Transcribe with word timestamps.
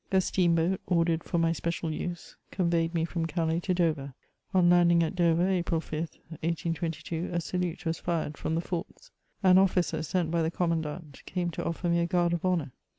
A 0.11 0.19
steam 0.19 0.55
boat, 0.55 0.81
ordered 0.87 1.23
for 1.23 1.37
my 1.37 1.51
special 1.51 1.93
use, 1.93 2.35
conveyed 2.49 2.95
me 2.95 3.05
from 3.05 3.27
Calais 3.27 3.59
to 3.59 3.73
Dover. 3.75 4.15
On 4.51 4.67
landing 4.67 5.03
at 5.03 5.15
Dover, 5.15 5.47
April 5.47 5.79
5, 5.79 5.91
1822, 6.41 7.29
a 7.31 7.39
salute 7.39 7.85
was 7.85 7.99
fired 7.99 8.35
from 8.35 8.55
the 8.55 8.61
forts. 8.61 9.11
An 9.43 9.59
officer, 9.59 10.01
sent 10.01 10.31
by 10.31 10.41
the 10.41 10.49
commandant, 10.49 11.21
came 11.27 11.51
to 11.51 11.63
offer 11.63 11.87
me 11.87 11.99
a 11.99 12.07
guard 12.07 12.33
of 12.33 12.43
honour. 12.43 12.71